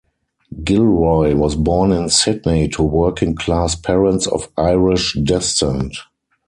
Gilroy 0.63 1.35
was 1.35 1.53
born 1.55 1.91
in 1.91 2.09
Sydney, 2.09 2.67
to 2.69 2.81
working-class 2.81 3.75
parents 3.75 4.25
of 4.25 4.49
Irish 4.57 5.13
descent. 5.13 5.95